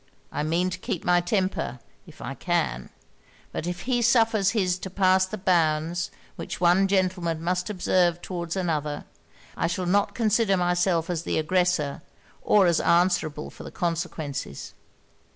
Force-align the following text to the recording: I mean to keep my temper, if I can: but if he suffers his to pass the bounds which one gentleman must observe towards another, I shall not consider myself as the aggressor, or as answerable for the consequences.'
I 0.31 0.41
mean 0.41 0.71
to 0.71 0.79
keep 0.79 1.03
my 1.05 1.21
temper, 1.21 1.77
if 2.07 2.23
I 2.23 2.33
can: 2.33 2.89
but 3.51 3.67
if 3.67 3.81
he 3.81 4.01
suffers 4.01 4.49
his 4.49 4.79
to 4.79 4.89
pass 4.89 5.27
the 5.27 5.37
bounds 5.37 6.09
which 6.37 6.59
one 6.59 6.87
gentleman 6.87 7.43
must 7.43 7.69
observe 7.69 8.19
towards 8.19 8.55
another, 8.55 9.05
I 9.55 9.67
shall 9.67 9.85
not 9.85 10.15
consider 10.15 10.57
myself 10.57 11.07
as 11.11 11.21
the 11.21 11.37
aggressor, 11.37 12.01
or 12.41 12.65
as 12.65 12.79
answerable 12.81 13.51
for 13.51 13.63
the 13.63 13.69
consequences.' 13.69 14.73